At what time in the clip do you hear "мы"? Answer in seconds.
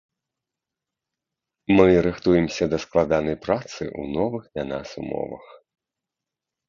1.75-1.85